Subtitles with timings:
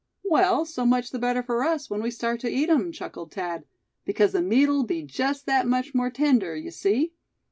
[0.23, 3.65] "Well so much the better for us, when we start to eat him," chuckled Thad;
[4.03, 7.13] "because the meat'll be just that much more tender, you see."